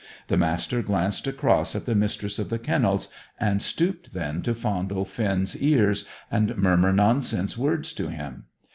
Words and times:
The 0.29 0.35
Master 0.35 0.81
glanced 0.81 1.27
across 1.27 1.75
at 1.75 1.85
the 1.85 1.93
Mistress 1.93 2.39
of 2.39 2.49
the 2.49 2.57
Kennels, 2.57 3.09
and 3.39 3.61
stooped 3.61 4.13
then 4.15 4.41
to 4.41 4.55
fondle 4.55 5.05
Finn's 5.05 5.55
ears, 5.55 6.05
and 6.31 6.57
murmur 6.57 6.91
nonsense 6.91 7.55
words 7.55 7.93
to 7.93 8.07
him. 8.07 8.45